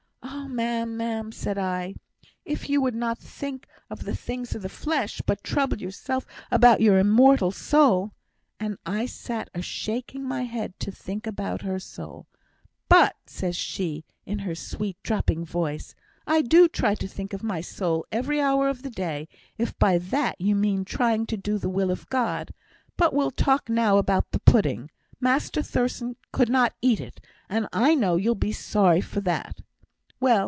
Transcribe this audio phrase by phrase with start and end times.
[0.23, 1.95] 'Oh, ma'am, ma'am,' said I,
[2.43, 6.81] 'if you would not think of the things of the flesh, but trouble yourself about
[6.81, 8.11] your immortal soul.'
[8.59, 12.27] And I sat a shaking my head to think about her soul.
[12.89, 15.95] 'But,' says she, in her sweet dropping voice,
[16.27, 19.97] 'I do try to think of my soul every hour of the day, if by
[19.97, 22.53] that you mean trying to do the will of God,
[22.97, 24.91] but we'll talk now about the pudding;
[25.21, 29.61] Master Thurstan could not eat it, and I know you'll be sorry for that.'
[30.19, 30.39] Well!